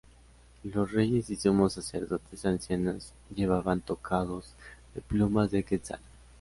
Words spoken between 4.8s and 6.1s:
de plumas de quetzal.